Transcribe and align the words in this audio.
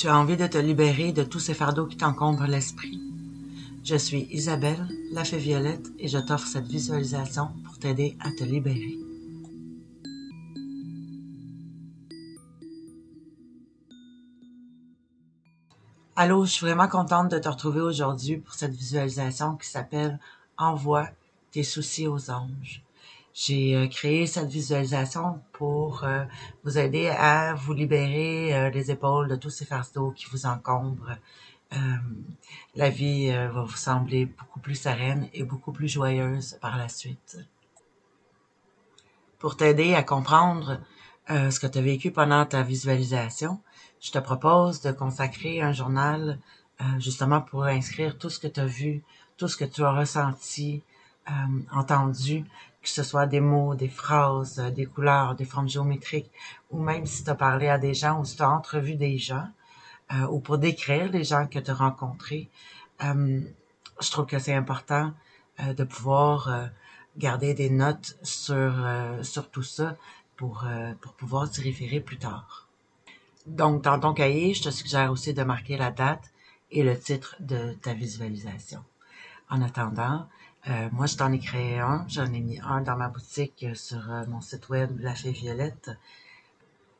Tu 0.00 0.08
as 0.08 0.16
envie 0.16 0.38
de 0.38 0.46
te 0.46 0.56
libérer 0.56 1.12
de 1.12 1.22
tous 1.22 1.40
ces 1.40 1.52
fardeaux 1.52 1.84
qui 1.84 1.98
t'encombrent 1.98 2.46
l'esprit. 2.46 3.02
Je 3.84 3.96
suis 3.96 4.28
Isabelle, 4.30 4.88
la 5.12 5.24
fée 5.24 5.36
violette, 5.36 5.88
et 5.98 6.08
je 6.08 6.16
t'offre 6.16 6.46
cette 6.46 6.66
visualisation 6.66 7.50
pour 7.66 7.78
t'aider 7.78 8.16
à 8.20 8.30
te 8.30 8.42
libérer. 8.42 8.96
Allô, 16.16 16.46
je 16.46 16.50
suis 16.50 16.64
vraiment 16.64 16.88
contente 16.88 17.30
de 17.30 17.38
te 17.38 17.50
retrouver 17.50 17.82
aujourd'hui 17.82 18.38
pour 18.38 18.54
cette 18.54 18.74
visualisation 18.74 19.56
qui 19.56 19.68
s'appelle 19.68 20.18
Envoie 20.56 21.10
tes 21.50 21.62
soucis 21.62 22.08
aux 22.08 22.30
anges. 22.30 22.82
J'ai 23.32 23.76
euh, 23.76 23.86
créé 23.86 24.26
cette 24.26 24.48
visualisation 24.48 25.40
pour 25.52 26.02
euh, 26.02 26.24
vous 26.64 26.78
aider 26.78 27.08
à 27.08 27.54
vous 27.54 27.72
libérer 27.72 28.54
euh, 28.54 28.70
les 28.70 28.90
épaules 28.90 29.28
de 29.28 29.36
tous 29.36 29.50
ces 29.50 29.64
fardeaux 29.64 30.10
qui 30.10 30.26
vous 30.30 30.46
encombrent. 30.46 31.16
la 32.74 32.90
vie 32.90 33.30
va 33.30 33.62
vous 33.62 33.76
sembler 33.76 34.26
beaucoup 34.26 34.58
plus 34.58 34.74
sereine 34.74 35.28
et 35.32 35.44
beaucoup 35.44 35.70
plus 35.70 35.86
joyeuse 35.86 36.58
par 36.60 36.76
la 36.76 36.88
suite. 36.88 37.38
Pour 39.38 39.56
t'aider 39.56 39.94
à 39.94 40.02
comprendre 40.02 40.80
ce 41.28 41.60
que 41.60 41.68
tu 41.68 41.78
as 41.78 41.82
vécu 41.82 42.10
pendant 42.10 42.44
ta 42.44 42.64
visualisation, 42.64 43.60
je 44.00 44.10
te 44.10 44.18
propose 44.18 44.80
de 44.80 44.90
consacrer 44.90 45.62
un 45.62 45.72
journal 45.72 46.40
justement 46.98 47.40
pour 47.40 47.62
inscrire 47.66 48.18
tout 48.18 48.30
ce 48.30 48.40
que 48.40 48.48
tu 48.48 48.58
as 48.58 48.66
vu, 48.66 49.04
tout 49.36 49.46
ce 49.46 49.56
que 49.56 49.64
tu 49.64 49.84
as 49.84 49.92
ressenti, 49.92 50.82
entendu 51.72 52.44
que 52.82 52.88
ce 52.88 53.02
soit 53.02 53.26
des 53.26 53.40
mots, 53.40 53.74
des 53.74 53.88
phrases, 53.88 54.58
euh, 54.58 54.70
des 54.70 54.86
couleurs, 54.86 55.34
des 55.34 55.44
formes 55.44 55.68
géométriques, 55.68 56.30
ou 56.70 56.82
même 56.82 57.06
si 57.06 57.24
tu 57.24 57.30
as 57.30 57.34
parlé 57.34 57.68
à 57.68 57.78
des 57.78 57.94
gens 57.94 58.20
ou 58.20 58.24
si 58.24 58.36
tu 58.36 58.42
as 58.42 58.50
entrevu 58.50 58.94
des 58.94 59.18
gens, 59.18 59.48
euh, 60.12 60.26
ou 60.28 60.40
pour 60.40 60.58
décrire 60.58 61.10
les 61.10 61.24
gens 61.24 61.46
que 61.46 61.58
tu 61.58 61.70
as 61.70 61.74
rencontrés, 61.74 62.48
euh, 63.04 63.40
je 64.00 64.10
trouve 64.10 64.26
que 64.26 64.38
c'est 64.38 64.54
important 64.54 65.12
de 65.76 65.84
pouvoir 65.84 66.70
garder 67.18 67.52
des 67.52 67.68
notes 67.68 68.16
sur, 68.22 68.72
sur 69.20 69.50
tout 69.50 69.62
ça 69.62 69.94
pour, 70.38 70.64
pour 71.02 71.12
pouvoir 71.12 71.52
s'y 71.52 71.60
référer 71.60 72.00
plus 72.00 72.16
tard. 72.16 72.66
Donc, 73.46 73.82
dans 73.82 74.00
ton 74.00 74.14
cahier, 74.14 74.54
je 74.54 74.62
te 74.62 74.70
suggère 74.70 75.12
aussi 75.12 75.34
de 75.34 75.42
marquer 75.42 75.76
la 75.76 75.90
date 75.90 76.32
et 76.70 76.82
le 76.82 76.98
titre 76.98 77.36
de 77.40 77.74
ta 77.74 77.92
visualisation. 77.92 78.82
En 79.50 79.60
attendant, 79.60 80.26
euh, 80.68 80.88
moi, 80.92 81.06
je 81.06 81.16
t'en 81.16 81.32
ai 81.32 81.38
créé 81.38 81.78
un. 81.78 82.04
J'en 82.08 82.26
ai 82.32 82.40
mis 82.40 82.60
un 82.60 82.82
dans 82.82 82.96
ma 82.96 83.08
boutique 83.08 83.64
euh, 83.64 83.74
sur 83.74 84.10
euh, 84.10 84.24
mon 84.28 84.40
site 84.40 84.68
web 84.68 84.98
La 85.00 85.14
Fée 85.14 85.32
Violette. 85.32 85.90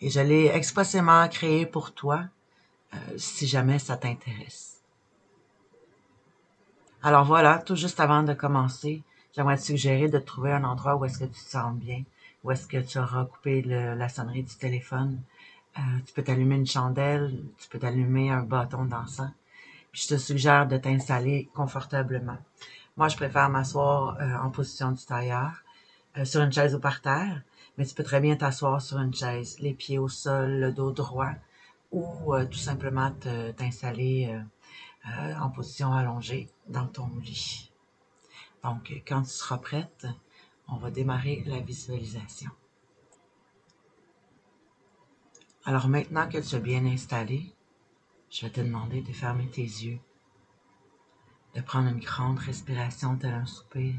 Et 0.00 0.10
je 0.10 0.20
l'ai 0.20 0.46
expressément 0.46 1.26
créé 1.28 1.64
pour 1.64 1.94
toi, 1.94 2.24
si 3.16 3.46
jamais 3.46 3.78
ça 3.78 3.96
t'intéresse. 3.96 4.82
Alors 7.02 7.24
voilà, 7.24 7.58
tout 7.58 7.76
juste 7.76 7.98
avant 7.98 8.22
de 8.22 8.34
commencer, 8.34 9.02
j'aimerais 9.34 9.56
te 9.56 9.62
suggérer 9.62 10.08
de 10.08 10.18
trouver 10.18 10.52
un 10.52 10.64
endroit 10.64 10.96
où 10.96 11.06
est-ce 11.06 11.18
que 11.18 11.24
tu 11.24 11.42
te 11.42 11.48
sens 11.48 11.74
bien, 11.74 12.02
où 12.44 12.50
est-ce 12.50 12.66
que 12.66 12.76
tu 12.76 12.98
auras 12.98 13.24
coupé 13.24 13.62
la 13.62 14.08
sonnerie 14.10 14.42
du 14.42 14.54
téléphone. 14.54 15.18
tu 16.04 16.12
peux 16.12 16.22
t'allumer 16.22 16.56
une 16.56 16.66
chandelle, 16.66 17.42
tu 17.56 17.66
peux 17.70 17.78
t'allumer 17.78 18.30
un 18.30 18.42
bâton 18.42 18.84
d'encens. 18.84 19.30
Puis 19.92 20.02
je 20.02 20.08
te 20.08 20.18
suggère 20.18 20.68
de 20.68 20.76
t'installer 20.76 21.48
confortablement. 21.54 22.36
Moi, 22.96 23.08
je 23.08 23.16
préfère 23.16 23.50
m'asseoir 23.50 24.16
euh, 24.20 24.36
en 24.38 24.50
position 24.50 24.90
du 24.90 25.04
tailleur, 25.04 25.62
euh, 26.16 26.24
sur 26.24 26.40
une 26.40 26.52
chaise 26.52 26.74
ou 26.74 26.80
par 26.80 27.02
terre, 27.02 27.42
mais 27.76 27.84
tu 27.84 27.94
peux 27.94 28.02
très 28.02 28.20
bien 28.20 28.36
t'asseoir 28.36 28.80
sur 28.80 28.98
une 28.98 29.12
chaise, 29.12 29.58
les 29.60 29.74
pieds 29.74 29.98
au 29.98 30.08
sol, 30.08 30.60
le 30.60 30.72
dos 30.72 30.92
droit, 30.92 31.32
ou 31.92 32.34
euh, 32.34 32.46
tout 32.46 32.58
simplement 32.58 33.10
t'installer 33.56 34.34
en 35.40 35.50
position 35.50 35.92
allongée 35.92 36.50
dans 36.68 36.86
ton 36.86 37.06
lit. 37.20 37.70
Donc, 38.64 38.92
quand 39.06 39.22
tu 39.22 39.28
seras 39.28 39.58
prête, 39.58 40.06
on 40.66 40.78
va 40.78 40.90
démarrer 40.90 41.44
la 41.46 41.60
visualisation. 41.60 42.50
Alors 45.64 45.86
maintenant 45.86 46.28
que 46.28 46.38
tu 46.38 46.56
es 46.56 46.60
bien 46.60 46.84
installé, 46.86 47.54
je 48.30 48.46
vais 48.46 48.50
te 48.50 48.60
demander 48.60 49.02
de 49.02 49.12
fermer 49.12 49.48
tes 49.48 49.62
yeux 49.62 50.00
de 51.56 51.62
prendre 51.62 51.88
une 51.88 52.00
grande 52.00 52.38
respiration 52.38 53.16
tel 53.16 53.32
un 53.32 53.46
soupir. 53.46 53.94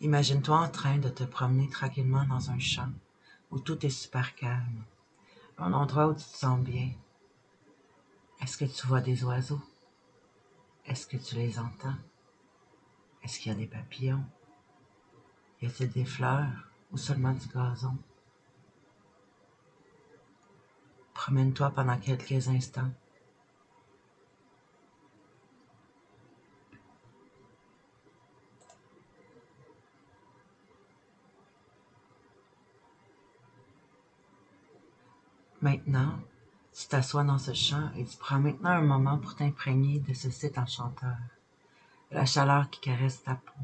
Imagine-toi 0.00 0.56
en 0.56 0.70
train 0.70 0.96
de 0.96 1.10
te 1.10 1.24
promener 1.24 1.68
tranquillement 1.68 2.24
dans 2.24 2.50
un 2.50 2.58
champ 2.58 2.90
où 3.50 3.58
tout 3.58 3.84
est 3.84 3.90
super 3.90 4.34
calme, 4.34 4.84
un 5.58 5.74
endroit 5.74 6.06
où 6.06 6.14
tu 6.14 6.24
te 6.24 6.36
sens 6.36 6.60
bien. 6.60 6.90
Est-ce 8.40 8.56
que 8.56 8.64
tu 8.64 8.86
vois 8.86 9.02
des 9.02 9.24
oiseaux? 9.24 9.60
Est-ce 10.86 11.06
que 11.06 11.18
tu 11.18 11.34
les 11.34 11.58
entends? 11.58 11.98
Est-ce 13.22 13.40
qu'il 13.40 13.52
y 13.52 13.54
a 13.54 13.58
des 13.58 13.66
papillons? 13.66 14.24
Y 15.60 15.66
a-t-il 15.66 15.90
des 15.90 16.06
fleurs 16.06 16.70
ou 16.92 16.96
seulement 16.96 17.32
du 17.34 17.46
gazon? 17.48 17.98
Promène-toi 21.28 21.70
pendant 21.72 21.98
quelques 21.98 22.48
instants. 22.48 22.90
Maintenant, 35.60 36.18
tu 36.72 36.88
t'assois 36.88 37.24
dans 37.24 37.36
ce 37.36 37.52
champ 37.52 37.90
et 37.94 38.06
tu 38.06 38.16
prends 38.16 38.38
maintenant 38.38 38.70
un 38.70 38.80
moment 38.80 39.18
pour 39.18 39.36
t'imprégner 39.36 40.00
de 40.00 40.14
ce 40.14 40.30
site 40.30 40.56
enchanteur, 40.56 41.18
de 42.10 42.16
la 42.16 42.24
chaleur 42.24 42.70
qui 42.70 42.80
caresse 42.80 43.22
ta 43.22 43.34
peau, 43.34 43.60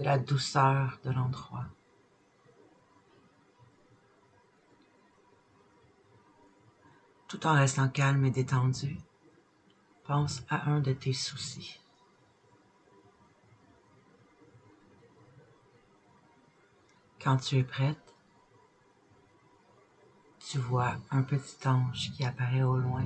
de 0.00 0.04
la 0.04 0.18
douceur 0.18 0.98
de 1.02 1.10
l'endroit. 1.12 1.64
Tout 7.34 7.48
en 7.48 7.54
restant 7.54 7.88
calme 7.88 8.24
et 8.26 8.30
détendu, 8.30 8.96
pense 10.04 10.44
à 10.48 10.70
un 10.70 10.78
de 10.78 10.92
tes 10.92 11.12
soucis. 11.12 11.80
Quand 17.20 17.38
tu 17.38 17.56
es 17.56 17.64
prête, 17.64 18.14
tu 20.38 20.58
vois 20.58 20.94
un 21.10 21.22
petit 21.22 21.66
ange 21.66 22.12
qui 22.12 22.24
apparaît 22.24 22.62
au 22.62 22.76
loin. 22.76 23.04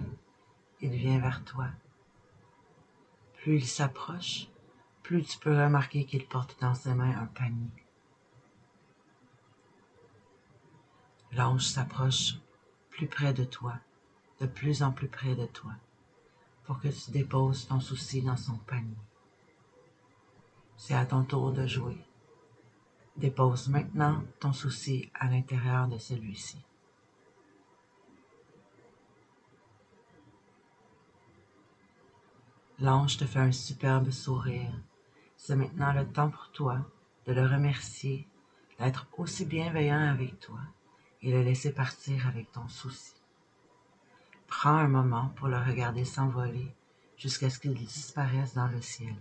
Il 0.82 0.90
vient 0.90 1.20
vers 1.20 1.42
toi. 1.44 1.68
Plus 3.38 3.56
il 3.56 3.66
s'approche, 3.66 4.48
plus 5.02 5.22
tu 5.22 5.38
peux 5.38 5.56
remarquer 5.56 6.04
qu'il 6.04 6.26
porte 6.26 6.60
dans 6.60 6.74
ses 6.74 6.92
mains 6.92 7.16
un 7.18 7.26
panier. 7.26 7.86
L'ange 11.32 11.64
s'approche 11.64 12.34
plus 12.90 13.06
près 13.06 13.32
de 13.32 13.44
toi 13.44 13.80
de 14.40 14.46
plus 14.46 14.82
en 14.82 14.92
plus 14.92 15.08
près 15.08 15.34
de 15.34 15.46
toi 15.46 15.72
pour 16.64 16.80
que 16.80 16.88
tu 16.88 17.10
déposes 17.10 17.66
ton 17.66 17.80
souci 17.80 18.22
dans 18.22 18.36
son 18.36 18.56
panier. 18.58 18.96
C'est 20.76 20.94
à 20.94 21.06
ton 21.06 21.24
tour 21.24 21.52
de 21.52 21.66
jouer. 21.66 21.98
Dépose 23.16 23.68
maintenant 23.68 24.22
ton 24.38 24.52
souci 24.52 25.10
à 25.14 25.28
l'intérieur 25.28 25.88
de 25.88 25.98
celui-ci. 25.98 26.58
L'ange 32.80 33.16
te 33.16 33.24
fait 33.24 33.40
un 33.40 33.50
superbe 33.50 34.10
sourire. 34.10 34.72
C'est 35.36 35.56
maintenant 35.56 35.92
le 35.92 36.06
temps 36.06 36.30
pour 36.30 36.52
toi 36.52 36.78
de 37.26 37.32
le 37.32 37.42
remercier, 37.42 38.28
d'être 38.78 39.08
aussi 39.16 39.46
bienveillant 39.46 40.10
avec 40.10 40.38
toi 40.38 40.60
et 41.22 41.32
le 41.32 41.42
laisser 41.42 41.72
partir 41.72 42.28
avec 42.28 42.52
ton 42.52 42.68
souci. 42.68 43.17
Prends 44.60 44.70
un 44.70 44.88
moment 44.88 45.28
pour 45.36 45.46
le 45.46 45.56
regarder 45.56 46.04
s'envoler 46.04 46.74
jusqu'à 47.16 47.48
ce 47.48 47.60
qu'il 47.60 47.74
disparaisse 47.74 48.54
dans 48.54 48.66
le 48.66 48.82
ciel. 48.82 49.14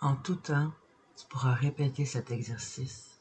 En 0.00 0.16
tout 0.16 0.36
temps, 0.36 0.72
tu 1.14 1.26
pourras 1.26 1.52
répéter 1.52 2.06
cet 2.06 2.30
exercice 2.30 3.20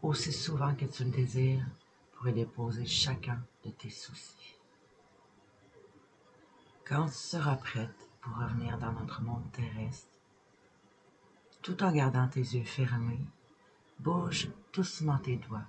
aussi 0.00 0.32
souvent 0.32 0.76
que 0.76 0.84
tu 0.84 1.02
le 1.02 1.10
désires 1.10 1.66
pour 2.12 2.28
y 2.28 2.32
déposer 2.32 2.86
chacun 2.86 3.42
de 3.64 3.70
tes 3.70 3.90
soucis. 3.90 4.55
Quand 6.88 7.06
tu 7.06 7.14
seras 7.14 7.56
prête 7.56 8.08
pour 8.20 8.36
revenir 8.36 8.78
dans 8.78 8.92
notre 8.92 9.20
monde 9.20 9.50
terrestre, 9.50 10.20
tout 11.60 11.82
en 11.82 11.90
gardant 11.90 12.28
tes 12.28 12.40
yeux 12.40 12.64
fermés 12.64 13.26
Bouge 13.98 14.48
doucement 14.72 15.18
tes 15.18 15.36
doigts. 15.36 15.66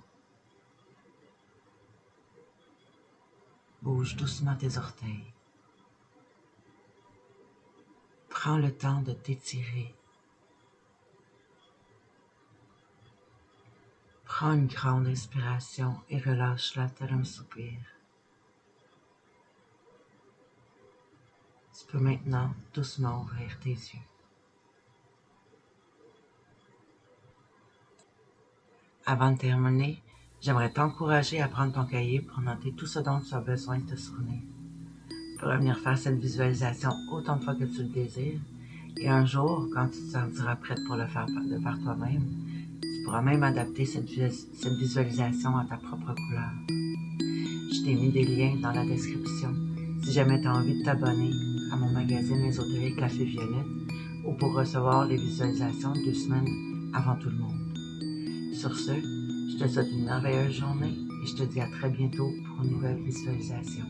Bouge 3.82 4.14
doucement 4.14 4.54
tes 4.54 4.78
orteils. 4.78 5.32
Prends 8.28 8.58
le 8.58 8.72
temps 8.72 9.02
de 9.02 9.12
t'étirer. 9.12 9.92
Prends 14.24 14.52
une 14.52 14.68
grande 14.68 15.08
inspiration 15.08 16.00
et 16.10 16.18
relâche-la 16.20 16.90
tel 16.90 17.12
un 17.12 17.24
soupir. 17.24 17.97
Tu 21.88 21.96
peux 21.96 22.04
maintenant 22.04 22.50
doucement 22.74 23.22
ouvrir 23.22 23.58
tes 23.60 23.70
yeux. 23.70 24.04
Avant 29.06 29.32
de 29.32 29.38
terminer, 29.38 30.02
j'aimerais 30.42 30.70
t'encourager 30.70 31.40
à 31.40 31.48
prendre 31.48 31.72
ton 31.72 31.86
cahier 31.86 32.20
pour 32.20 32.42
noter 32.42 32.72
tout 32.72 32.86
ce 32.86 32.98
dont 32.98 33.20
tu 33.20 33.32
as 33.34 33.40
besoin 33.40 33.78
de 33.78 33.86
te 33.86 33.96
souvenir. 33.96 34.42
Tu 35.08 35.38
pourras 35.38 35.56
venir 35.56 35.78
faire 35.78 35.96
cette 35.96 36.18
visualisation 36.18 36.90
autant 37.10 37.36
de 37.36 37.44
fois 37.44 37.54
que 37.54 37.64
tu 37.64 37.82
le 37.82 37.88
désires. 37.88 38.40
Et 38.98 39.08
un 39.08 39.24
jour, 39.24 39.66
quand 39.72 39.86
tu 39.86 39.98
te 39.98 40.10
sentiras 40.10 40.56
prête 40.56 40.80
pour 40.86 40.96
le 40.96 41.06
faire 41.06 41.24
de 41.24 41.62
par 41.62 41.78
toi-même, 41.78 42.28
tu 42.82 43.02
pourras 43.04 43.22
même 43.22 43.42
adapter 43.42 43.86
cette, 43.86 44.10
cette 44.10 44.76
visualisation 44.78 45.56
à 45.56 45.64
ta 45.64 45.78
propre 45.78 46.14
couleur. 46.14 46.50
Je 46.68 47.82
t'ai 47.82 47.94
mis 47.94 48.12
des 48.12 48.24
liens 48.24 48.56
dans 48.60 48.72
la 48.72 48.84
description 48.84 49.54
si 50.02 50.12
jamais 50.12 50.40
tu 50.40 50.48
as 50.48 50.54
envie 50.54 50.78
de 50.78 50.84
t'abonner 50.84 51.30
à 51.70 51.76
mon 51.76 51.90
magazine 51.90 52.44
ésotérique 52.44 53.00
La 53.00 53.08
Fée 53.08 53.24
Violette 53.24 53.66
ou 54.24 54.32
pour 54.32 54.54
recevoir 54.54 55.06
les 55.06 55.16
visualisations 55.16 55.92
deux 55.92 56.14
semaines 56.14 56.48
avant 56.94 57.16
tout 57.16 57.30
le 57.30 57.36
monde. 57.36 58.54
Sur 58.54 58.76
ce, 58.76 58.92
je 58.92 59.58
te 59.58 59.68
souhaite 59.68 59.90
une 59.90 60.04
merveilleuse 60.04 60.54
journée 60.54 60.94
et 61.22 61.26
je 61.26 61.36
te 61.36 61.42
dis 61.44 61.60
à 61.60 61.68
très 61.68 61.90
bientôt 61.90 62.30
pour 62.46 62.64
une 62.64 62.72
nouvelle 62.72 63.02
visualisation. 63.02 63.84